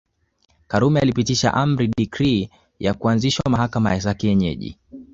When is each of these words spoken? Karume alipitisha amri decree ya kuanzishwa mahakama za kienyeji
Karume 0.67 0.99
alipitisha 0.99 1.53
amri 1.53 1.87
decree 1.87 2.49
ya 2.79 2.93
kuanzishwa 2.93 3.51
mahakama 3.51 3.99
za 3.99 4.13
kienyeji 4.13 4.77